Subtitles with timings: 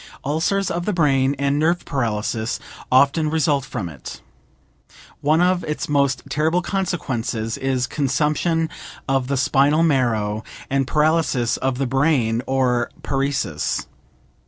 [0.25, 2.59] Ulcers of the brain and nerve paralysis
[2.91, 4.19] often result from it.
[5.19, 8.71] One of its most terrible consequences is consumption
[9.07, 13.85] of the spinal marrow and paralysis of the brain, or paresis.